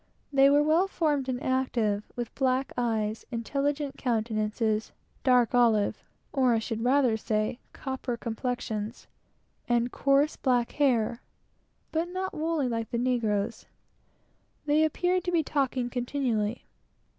[0.33, 4.91] They were well formed and active, with black eyes, intelligent countenances,
[5.23, 9.05] dark olive, or, I should rather say, copper complexions
[9.69, 11.21] and coarse black hair,
[11.91, 13.67] but not woolly like the negroes.
[14.65, 16.65] They appeared to be talking continually.